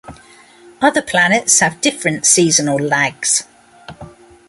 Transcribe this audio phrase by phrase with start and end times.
[0.81, 3.43] Other planets have different seasonal lags.